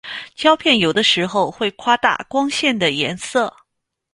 [0.33, 3.53] 胶片有的时候会夸大光线的颜色。